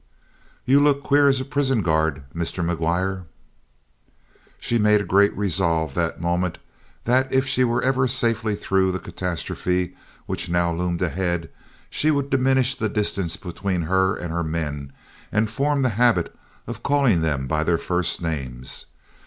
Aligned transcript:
"You 0.65 0.79
look 0.79 1.03
queer 1.03 1.27
as 1.27 1.39
a 1.39 1.45
prison 1.45 1.83
guard, 1.83 2.23
Mr. 2.33 2.65
McGuire." 2.65 3.25
She 4.59 4.79
made 4.79 4.99
a 4.99 5.03
great 5.05 5.37
resolve, 5.37 5.93
that 5.93 6.19
moment, 6.19 6.57
that 7.03 7.31
if 7.31 7.45
she 7.45 7.63
were 7.63 7.83
ever 7.83 8.07
safely 8.07 8.55
through 8.55 8.91
the 8.93 8.97
catastrophe 8.97 9.95
which 10.25 10.49
now 10.49 10.73
loomed 10.73 11.03
ahead, 11.03 11.51
she 11.91 12.09
would 12.09 12.31
diminish 12.31 12.73
the 12.73 12.89
distance 12.89 13.37
between 13.37 13.83
her 13.83 14.15
and 14.15 14.31
her 14.33 14.43
men 14.43 14.91
and 15.31 15.51
form 15.51 15.83
the 15.83 15.89
habit 15.89 16.35
of 16.65 16.81
calling 16.81 17.21
them 17.21 17.45
by 17.45 17.63
their 17.63 17.77
first 17.77 18.23
names. 18.23 18.87